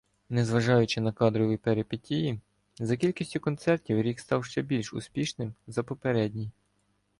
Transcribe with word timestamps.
Незважаючи 0.29 1.01
на 1.01 1.11
кадрові 1.11 1.57
перипетії, 1.57 2.39
за 2.79 2.97
кількістю 2.97 3.39
концертів 3.39 4.01
рік 4.01 4.19
став 4.19 4.45
ще 4.45 4.61
більш 4.61 4.93
успішнішим 4.93 5.53
за 5.67 5.83
попередній: 5.83 6.51